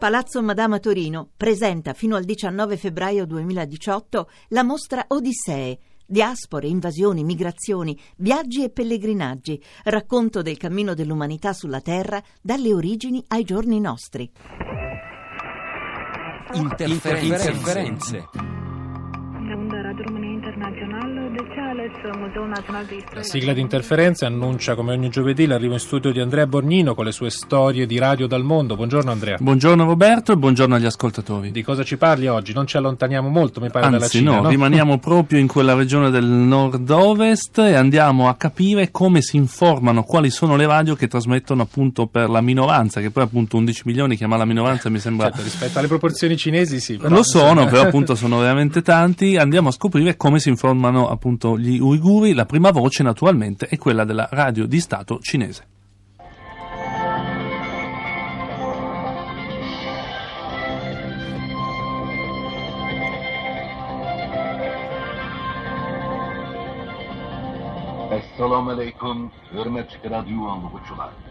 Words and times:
Palazzo 0.00 0.40
Madama 0.42 0.78
Torino 0.78 1.28
presenta 1.36 1.92
fino 1.92 2.16
al 2.16 2.24
19 2.24 2.78
febbraio 2.78 3.26
2018 3.26 4.30
la 4.48 4.62
mostra 4.62 5.04
Odissee. 5.08 5.78
Diaspore, 6.06 6.68
invasioni, 6.68 7.22
migrazioni, 7.22 7.94
viaggi 8.16 8.64
e 8.64 8.70
pellegrinaggi, 8.70 9.62
racconto 9.84 10.40
del 10.40 10.56
cammino 10.56 10.94
dell'umanità 10.94 11.52
sulla 11.52 11.82
Terra 11.82 12.18
dalle 12.40 12.72
origini 12.72 13.22
ai 13.28 13.44
giorni 13.44 13.78
nostri. 13.78 14.32
Interferenze. 16.54 17.50
Interferenze. 17.50 18.28
La 23.12 23.22
sigla 23.22 23.52
di 23.52 23.60
interferenze 23.60 24.24
annuncia 24.24 24.74
come 24.74 24.94
ogni 24.94 25.10
giovedì 25.10 25.44
l'arrivo 25.44 25.74
in 25.74 25.78
studio 25.78 26.12
di 26.12 26.18
Andrea 26.18 26.46
Borgnino 26.46 26.94
con 26.94 27.04
le 27.04 27.12
sue 27.12 27.28
storie 27.28 27.84
di 27.84 27.98
radio 27.98 28.26
dal 28.26 28.42
mondo. 28.42 28.74
Buongiorno 28.74 29.10
Andrea. 29.10 29.36
Buongiorno 29.38 29.84
Roberto 29.84 30.32
e 30.32 30.36
buongiorno 30.36 30.76
agli 30.76 30.86
ascoltatori. 30.86 31.50
Di 31.50 31.62
cosa 31.62 31.84
ci 31.84 31.98
parli 31.98 32.26
oggi? 32.26 32.54
Non 32.54 32.66
ci 32.66 32.78
allontaniamo 32.78 33.28
molto, 33.28 33.60
mi 33.60 33.70
pare, 33.70 33.84
Anzi, 33.84 33.98
dalla 33.98 34.08
Cina. 34.08 34.30
no, 34.36 34.42
no? 34.42 34.48
rimaniamo 34.48 34.96
proprio 35.00 35.38
in 35.38 35.46
quella 35.46 35.74
regione 35.74 36.08
del 36.08 36.24
nord-ovest 36.24 37.58
e 37.58 37.74
andiamo 37.74 38.28
a 38.28 38.34
capire 38.34 38.90
come 38.90 39.20
si 39.20 39.36
informano, 39.36 40.04
quali 40.04 40.30
sono 40.30 40.56
le 40.56 40.66
radio 40.66 40.94
che 40.94 41.06
trasmettono 41.06 41.60
appunto 41.60 42.06
per 42.06 42.30
la 42.30 42.40
minoranza, 42.40 43.02
che 43.02 43.10
poi 43.10 43.24
appunto 43.24 43.58
11 43.58 43.82
milioni 43.84 44.16
chiama 44.16 44.38
la 44.38 44.46
minoranza 44.46 44.88
mi 44.88 45.00
sembra... 45.00 45.26
Certo, 45.26 45.42
rispetto 45.42 45.78
alle 45.78 45.88
proporzioni 45.88 46.38
cinesi, 46.38 46.80
sì. 46.80 46.96
però, 46.96 47.14
Lo 47.14 47.22
sono, 47.22 47.66
però 47.66 47.82
appunto 47.82 48.14
sono 48.16 48.38
veramente 48.38 48.80
tanti. 48.80 49.36
Andiamo 49.36 49.68
a 49.68 49.72
scoprire 49.72 50.16
come 50.16 50.29
si 50.38 50.50
informano 50.50 51.08
appunto 51.08 51.58
gli 51.58 51.78
uiguri. 51.80 52.34
La 52.34 52.46
prima 52.46 52.70
voce 52.70 53.02
naturalmente 53.02 53.66
è 53.66 53.76
quella 53.78 54.04
della 54.04 54.28
radio 54.30 54.66
di 54.66 54.78
Stato 54.78 55.18
cinese. 55.20 55.66
Assalomu 68.10 68.70
alaykum, 68.70 69.30
hurmatli 69.52 69.98
radio 70.08 70.48
anglag'uchilar. 70.48 71.29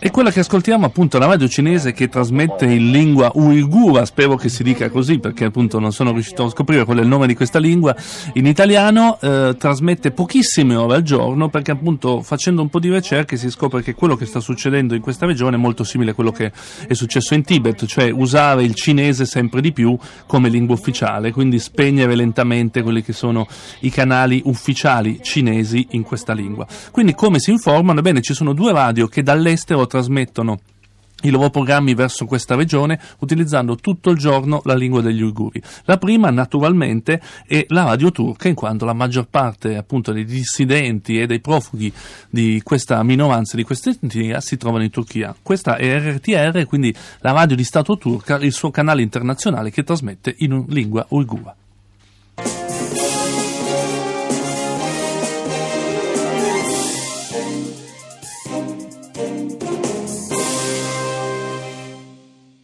E 0.00 0.10
quella 0.10 0.30
che 0.30 0.40
ascoltiamo 0.40 0.84
appunto 0.84 1.16
è 1.16 1.20
la 1.20 1.26
radio 1.26 1.48
cinese 1.48 1.92
che 1.92 2.10
trasmette 2.10 2.66
in 2.66 2.90
lingua 2.90 3.30
uigura, 3.34 4.04
spero 4.04 4.36
che 4.36 4.50
si 4.50 4.62
dica 4.62 4.90
così 4.90 5.18
perché 5.18 5.46
appunto 5.46 5.78
non 5.78 5.92
sono 5.92 6.12
riuscito 6.12 6.44
a 6.44 6.50
scoprire 6.50 6.84
qual 6.84 6.98
è 6.98 7.00
il 7.00 7.08
nome 7.08 7.26
di 7.26 7.34
questa 7.34 7.58
lingua, 7.58 7.96
in 8.34 8.44
italiano 8.44 9.18
eh, 9.18 9.56
trasmette 9.58 10.10
pochissime 10.10 10.74
ore 10.74 10.96
al 10.96 11.02
giorno 11.02 11.48
perché 11.48 11.70
appunto 11.70 12.20
facendo 12.20 12.60
un 12.60 12.68
po' 12.68 12.80
di 12.80 12.92
ricerche 12.92 13.38
si 13.38 13.48
scopre 13.48 13.82
che 13.82 13.94
quello 13.94 14.14
che 14.14 14.26
sta 14.26 14.40
succedendo 14.40 14.94
in 14.94 15.00
questa 15.00 15.24
regione 15.24 15.56
è 15.56 15.58
molto 15.58 15.84
simile 15.84 16.10
a 16.10 16.14
quello 16.14 16.32
che 16.32 16.52
è 16.86 16.92
successo 16.92 17.32
in 17.32 17.44
Tibet, 17.44 17.86
cioè 17.86 18.10
usare 18.10 18.62
il 18.62 18.74
cinese 18.74 19.24
sempre 19.24 19.62
di 19.62 19.72
più 19.72 19.96
come 20.26 20.50
lingua 20.50 20.74
ufficiale, 20.74 21.32
quindi 21.32 21.58
spegnere 21.58 22.14
lentamente 22.14 22.82
quelli 22.82 23.02
che 23.02 23.14
sono 23.14 23.46
i 23.80 23.90
canali 23.90 24.42
ufficiali 24.44 25.20
cinesi 25.22 25.76
in 25.90 26.02
questa 26.02 26.32
lingua. 26.32 26.66
Quindi 26.90 27.14
come 27.14 27.38
si 27.38 27.50
informano? 27.50 28.00
Ebbene, 28.00 28.20
ci 28.20 28.34
sono 28.34 28.52
due 28.52 28.72
radio 28.72 29.06
che 29.06 29.22
dall'estero 29.22 29.86
trasmettono 29.86 30.58
i 31.22 31.30
loro 31.30 31.50
programmi 31.50 31.94
verso 31.94 32.26
questa 32.26 32.54
regione 32.54 33.00
utilizzando 33.18 33.74
tutto 33.76 34.10
il 34.10 34.18
giorno 34.18 34.60
la 34.64 34.74
lingua 34.74 35.00
degli 35.00 35.20
uiguri. 35.20 35.60
La 35.84 35.98
prima 35.98 36.30
naturalmente 36.30 37.20
è 37.44 37.64
la 37.70 37.84
radio 37.84 38.12
turca 38.12 38.46
in 38.46 38.54
quanto 38.54 38.84
la 38.84 38.92
maggior 38.92 39.26
parte 39.28 39.76
appunto 39.76 40.12
dei 40.12 40.24
dissidenti 40.24 41.20
e 41.20 41.26
dei 41.26 41.40
profughi 41.40 41.92
di 42.30 42.60
questa 42.62 43.02
minoranza, 43.02 43.56
di 43.56 43.64
questa 43.64 43.90
etnia 43.90 44.40
si 44.40 44.56
trovano 44.56 44.84
in 44.84 44.90
Turchia. 44.90 45.34
Questa 45.40 45.76
è 45.76 45.98
RTR, 45.98 46.66
quindi 46.66 46.94
la 47.20 47.32
radio 47.32 47.56
di 47.56 47.64
Stato 47.64 47.98
turca, 47.98 48.38
il 48.38 48.52
suo 48.52 48.70
canale 48.70 49.02
internazionale 49.02 49.70
che 49.70 49.82
trasmette 49.82 50.34
in 50.38 50.66
lingua 50.68 51.04
uigura. 51.08 51.57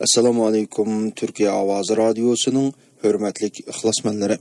Assalomu 0.00 0.46
alaykum 0.48 1.10
turkiya 1.18 1.52
ovozi 1.62 1.94
radiosining 2.02 2.68
hurmatli 3.02 3.48
ixlosmanlari 3.72 4.36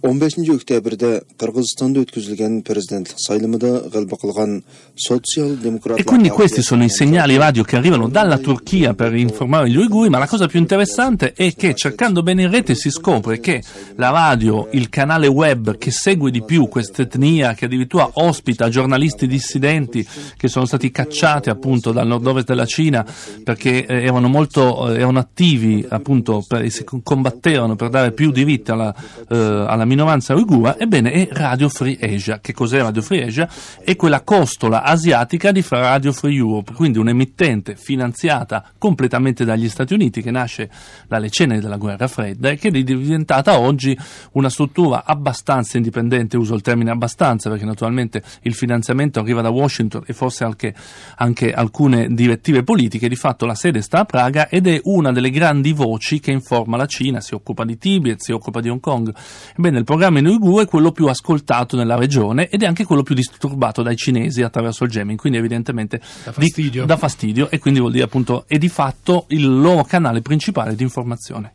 15 0.00 0.50
oktyabrda 0.56 1.10
qirg'izistonda 1.36 2.00
o'tkazilgan 2.00 2.60
prezidentlik 2.64 3.18
saylimida 3.20 3.72
g'alaba 3.92 4.16
qilgan 4.22 4.62
sotsial 4.96 5.56
demokrat 5.60 5.98
E 6.00 6.04
quindi 6.04 6.30
questi 6.30 6.62
sono 6.62 6.84
i 6.84 6.88
segnali 6.88 7.36
radio 7.36 7.62
che 7.62 7.76
arrivano 7.76 8.08
dalla 8.08 8.38
Turchia 8.38 8.94
per 8.94 9.14
informare 9.14 9.68
gli 9.68 9.76
uiguri, 9.76 10.08
ma 10.08 10.18
la 10.18 10.26
cosa 10.26 10.46
più 10.46 10.58
interessante 10.58 11.32
è 11.34 11.54
che 11.54 11.74
cercando 11.74 12.22
bene 12.22 12.42
in 12.42 12.50
rete 12.50 12.74
si 12.74 12.90
scopre 12.90 13.40
che 13.40 13.62
la 13.96 14.10
radio, 14.10 14.68
il 14.72 14.88
canale 14.88 15.26
web 15.26 15.76
che 15.76 15.90
segue 15.90 16.30
di 16.30 16.42
più 16.42 16.68
questa 16.68 17.02
etnia, 17.02 17.52
che 17.52 17.66
addirittura 17.66 18.08
ospita 18.14 18.68
giornalisti 18.70 19.26
dissidenti 19.26 20.06
che 20.36 20.48
sono 20.48 20.64
stati 20.64 20.90
cacciati 20.90 21.50
appunto 21.50 21.92
dal 21.92 22.06
nord-ovest 22.06 22.46
della 22.46 22.66
Cina 22.66 23.04
perché 23.44 23.84
eh, 23.84 24.04
erano 24.04 24.28
molto 24.28 24.88
eh, 24.88 24.98
erano 24.98 25.18
attivi 25.18 25.84
appunto 25.88 26.44
per, 26.46 26.62
e 26.62 26.70
si 26.70 26.84
combattevano 26.84 27.76
per 27.76 27.90
dare 27.90 28.12
più 28.12 28.30
diritti 28.30 28.70
alla, 28.70 28.94
eh, 29.28 29.36
alla 29.36 29.84
minoranza 29.90 30.36
uigura, 30.36 30.78
ebbene 30.78 31.10
è 31.10 31.28
Radio 31.32 31.68
Free 31.68 31.98
Asia. 32.00 32.38
Che 32.38 32.52
cos'è 32.52 32.80
Radio 32.80 33.02
Free 33.02 33.24
Asia? 33.24 33.48
È 33.82 33.96
quella 33.96 34.20
costola 34.20 34.84
asiatica 34.84 35.50
di 35.50 35.64
Radio 35.68 36.12
Free 36.12 36.36
Europe, 36.36 36.72
quindi 36.74 36.98
un'emittente 36.98 37.74
finanziata 37.74 38.64
completamente 38.78 39.44
dagli 39.44 39.68
Stati 39.68 39.92
Uniti 39.92 40.22
che 40.22 40.30
nasce 40.30 40.70
dalle 41.08 41.28
ceneri 41.28 41.60
della 41.60 41.76
guerra 41.76 42.06
fredda 42.06 42.50
e 42.50 42.56
che 42.56 42.68
è 42.68 42.70
diventata 42.70 43.58
oggi 43.58 43.98
una 44.32 44.48
struttura 44.48 45.04
abbastanza 45.04 45.76
indipendente, 45.76 46.36
uso 46.36 46.54
il 46.54 46.62
termine 46.62 46.92
abbastanza 46.92 47.50
perché 47.50 47.64
naturalmente 47.64 48.22
il 48.42 48.54
finanziamento 48.54 49.18
arriva 49.18 49.42
da 49.42 49.50
Washington 49.50 50.04
e 50.06 50.12
forse 50.12 50.44
anche, 50.44 50.72
anche 51.16 51.52
alcune 51.52 52.14
direttive 52.14 52.62
politiche, 52.62 53.08
di 53.08 53.16
fatto 53.16 53.44
la 53.44 53.56
sede 53.56 53.82
sta 53.82 54.00
a 54.00 54.04
Praga 54.04 54.48
ed 54.48 54.68
è 54.68 54.80
una 54.84 55.10
delle 55.10 55.30
grandi 55.30 55.72
voci 55.72 56.20
che 56.20 56.30
informa 56.30 56.76
la 56.76 56.86
Cina, 56.86 57.20
si 57.20 57.34
occupa 57.34 57.64
di 57.64 57.76
Tibet, 57.76 58.20
si 58.20 58.30
occupa 58.30 58.60
di 58.60 58.68
Hong 58.68 58.78
Kong. 58.78 59.12
Ebbene, 59.56 59.79
il 59.80 59.86
programma 59.86 60.18
in 60.18 60.26
uiguro 60.26 60.62
è 60.62 60.66
quello 60.66 60.92
più 60.92 61.06
ascoltato 61.06 61.76
nella 61.76 61.96
regione 61.96 62.48
ed 62.48 62.62
è 62.62 62.66
anche 62.66 62.84
quello 62.84 63.02
più 63.02 63.14
disturbato 63.14 63.82
dai 63.82 63.96
cinesi 63.96 64.42
attraverso 64.42 64.84
il 64.84 64.90
jamming, 64.90 65.18
quindi 65.18 65.38
evidentemente 65.38 66.00
Dà 66.24 66.32
fastidio. 66.32 66.82
Di, 66.82 66.86
dà 66.86 66.96
fastidio 66.96 67.50
e 67.50 67.58
quindi 67.58 67.80
vuol 67.80 67.92
dire 67.92 68.04
appunto 68.04 68.44
è 68.46 68.58
di 68.58 68.68
fatto 68.68 69.24
il 69.28 69.60
loro 69.60 69.84
canale 69.84 70.20
principale 70.20 70.74
di 70.74 70.82
informazione. 70.82 71.54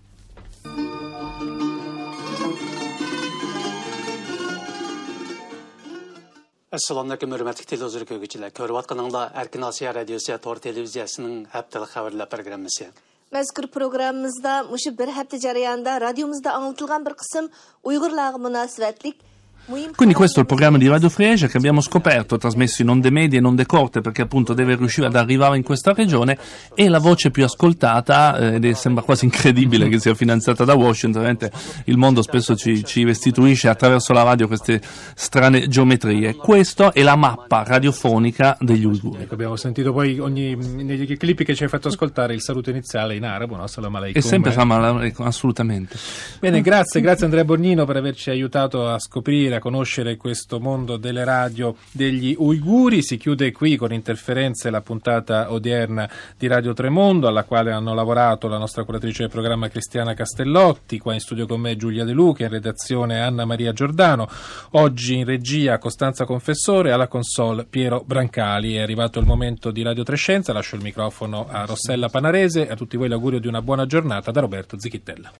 assalomu 6.75 7.07
alaykum 7.07 7.31
hurmatli 7.31 7.63
televizor 7.63 8.03
ko'rguvchilar 8.03 8.51
ko'rayotganinglar 8.51 9.31
erkin 9.41 9.63
osiyo 9.63 9.93
radiosi 9.95 10.35
tor 10.45 10.59
televiziyasining 10.59 11.45
haftalik 11.53 11.91
xabarlar 11.93 12.27
programmasi 12.27 12.89
Мәзкур 13.33 13.65
программамызда 13.73 14.51
мушы 14.69 14.91
бер 14.99 15.09
һәфтә 15.15 15.39
җарыянда 15.41 15.95
радиомызда 16.03 16.51
аңлатылган 16.59 17.03
бер 17.07 17.15
кысым 17.17 17.47
уйгырларга 17.81 18.37
мөнәсәбәтлек 18.43 19.23
Quindi 19.95 20.13
questo 20.13 20.37
è 20.37 20.41
il 20.41 20.47
programma 20.47 20.77
di 20.77 20.87
Radio 20.87 21.09
Free 21.09 21.31
Asia 21.31 21.47
che 21.47 21.57
abbiamo 21.57 21.81
scoperto, 21.81 22.37
trasmesso 22.37 22.81
in 22.81 22.89
onde 22.89 23.09
medie 23.09 23.37
e 23.37 23.39
in 23.39 23.47
onde 23.47 23.65
corte 23.65 24.01
perché 24.01 24.21
appunto 24.21 24.53
deve 24.53 24.75
riuscire 24.75 25.07
ad 25.07 25.15
arrivare 25.15 25.57
in 25.57 25.63
questa 25.63 25.93
regione, 25.93 26.37
è 26.73 26.87
la 26.87 26.99
voce 26.99 27.31
più 27.31 27.43
ascoltata 27.43 28.37
eh, 28.37 28.55
ed 28.55 28.65
è, 28.65 28.73
sembra 28.73 29.03
quasi 29.03 29.25
incredibile 29.25 29.89
che 29.89 29.99
sia 29.99 30.13
finanziata 30.13 30.65
da 30.65 30.75
Washington, 30.75 31.21
veramente 31.21 31.51
il 31.85 31.97
mondo 31.97 32.21
spesso 32.21 32.55
ci, 32.55 32.83
ci 32.83 33.03
restituisce 33.03 33.67
attraverso 33.67 34.13
la 34.13 34.23
radio 34.23 34.47
queste 34.47 34.81
strane 35.15 35.67
geometrie. 35.67 36.35
Questa 36.35 36.91
è 36.91 37.01
la 37.01 37.15
mappa 37.15 37.63
radiofonica 37.63 38.57
degli 38.59 38.85
uiguri. 38.85 39.23
Ecco, 39.23 39.33
abbiamo 39.33 39.55
sentito 39.55 39.91
poi 39.91 40.19
ogni, 40.19 40.55
negli 40.55 41.17
clip 41.17 41.43
che 41.43 41.55
ci 41.55 41.63
hai 41.63 41.69
fatto 41.69 41.87
ascoltare 41.87 42.33
il 42.33 42.41
saluto 42.41 42.69
iniziale 42.69 43.15
in 43.15 43.23
arabo, 43.23 43.55
no? 43.55 43.67
Salam 43.67 43.95
alaikum. 43.95 44.21
E 44.21 44.23
sempre. 44.23 44.51
Salam 44.51 44.71
alaikum, 44.71 45.25
assolutamente. 45.25 45.97
Bene, 46.39 46.61
grazie, 46.61 47.01
grazie 47.01 47.25
Andrea 47.25 47.43
Borgnino 47.43 47.85
per 47.85 47.95
averci 47.95 48.29
aiutato 48.29 48.87
a 48.87 48.99
scoprire, 48.99 49.54
a 49.55 49.59
conoscere 49.59 50.17
questo 50.17 50.59
mondo 50.59 50.97
delle 50.97 51.23
radio 51.23 51.75
degli 51.91 52.35
uiguri. 52.37 53.01
Si 53.01 53.17
chiude 53.17 53.51
qui 53.51 53.75
con 53.75 53.93
interferenze 53.93 54.69
la 54.69 54.81
puntata 54.81 55.51
odierna 55.51 56.09
di 56.37 56.47
Radio 56.47 56.73
Tremondo, 56.73 57.27
alla 57.27 57.43
quale 57.43 57.71
hanno 57.71 57.93
lavorato 57.93 58.47
la 58.47 58.57
nostra 58.57 58.83
curatrice 58.83 59.23
del 59.23 59.31
programma 59.31 59.69
Cristiana 59.69 60.13
Castellotti, 60.13 60.99
qua 60.99 61.13
in 61.13 61.19
studio 61.19 61.45
con 61.45 61.61
me 61.61 61.75
Giulia 61.75 62.03
De 62.03 62.11
Luca, 62.11 62.43
in 62.43 62.49
redazione 62.49 63.19
Anna 63.19 63.45
Maria 63.45 63.73
Giordano, 63.73 64.27
oggi 64.71 65.17
in 65.17 65.25
regia 65.25 65.77
Costanza 65.77 66.25
Confessore, 66.25 66.91
alla 66.91 67.07
console 67.07 67.65
Piero 67.65 68.03
Brancali. 68.05 68.75
È 68.75 68.81
arrivato 68.81 69.19
il 69.19 69.25
momento 69.25 69.71
di 69.71 69.81
Radio 69.81 70.03
Trescenza, 70.03 70.53
lascio 70.53 70.75
il 70.75 70.81
microfono 70.81 71.47
a 71.49 71.65
Rossella 71.65 72.09
Panarese, 72.09 72.69
a 72.69 72.75
tutti 72.75 72.97
voi 72.97 73.09
l'augurio 73.09 73.39
di 73.39 73.47
una 73.47 73.61
buona 73.61 73.85
giornata 73.85 74.31
da 74.31 74.41
Roberto 74.41 74.79
Zichittella. 74.79 75.31